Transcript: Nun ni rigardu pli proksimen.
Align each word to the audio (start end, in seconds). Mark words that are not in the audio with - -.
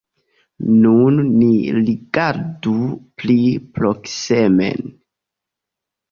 Nun 0.83 1.17
ni 1.41 1.49
rigardu 1.89 2.73
pli 3.21 3.35
proksimen. 3.75 4.81